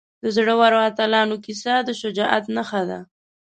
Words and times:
د 0.23 0.25
زړورو 0.35 0.77
اتلانو 0.89 1.35
کیسه 1.45 1.73
د 1.87 1.89
شجاعت 2.01 2.43
نښه 2.55 2.81
ده. 2.89 2.99